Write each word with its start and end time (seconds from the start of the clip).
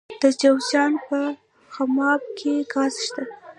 د 0.21 0.23
جوزجان 0.41 0.91
په 1.07 1.19
خماب 1.73 2.21
کې 2.37 2.53
ګاز 2.73 2.93
شته. 3.05 3.23